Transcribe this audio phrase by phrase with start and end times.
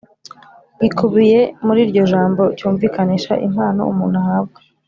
[0.81, 4.59] gikubiye muri iryo jambo cyumvikanisha impano umuntu ahabwa